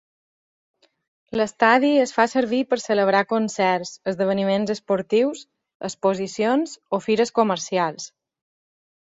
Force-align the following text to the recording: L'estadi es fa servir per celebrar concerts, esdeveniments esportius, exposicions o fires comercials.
L'estadi 1.39 1.91
es 2.05 2.13
fa 2.15 2.25
servir 2.31 2.61
per 2.71 2.79
celebrar 2.85 3.21
concerts, 3.33 3.91
esdeveniments 4.13 4.73
esportius, 4.77 5.45
exposicions 5.91 6.77
o 6.99 7.03
fires 7.09 7.35
comercials. 7.41 8.11